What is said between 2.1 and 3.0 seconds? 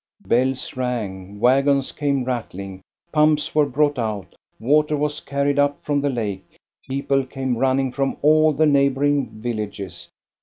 rattling,